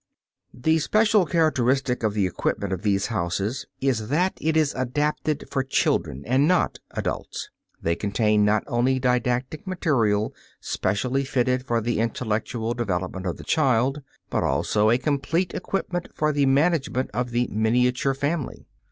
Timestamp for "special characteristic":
0.79-2.01